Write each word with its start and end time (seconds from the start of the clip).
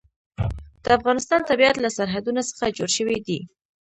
د 0.83 0.85
افغانستان 0.97 1.39
طبیعت 1.49 1.75
له 1.79 1.89
سرحدونه 1.97 2.41
څخه 2.49 2.75
جوړ 2.77 2.89
شوی 2.97 3.17
دی. 3.27 3.39